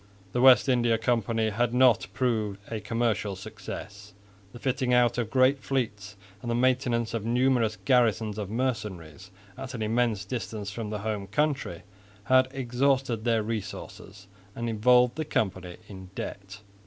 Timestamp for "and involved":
14.55-15.17